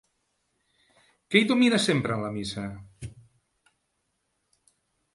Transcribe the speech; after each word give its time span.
Què 1.35 1.41
hi 1.43 1.47
domina 1.51 1.81
sempre 1.85 2.17
en 2.17 2.25
la 2.25 2.33
missa? 2.41 2.65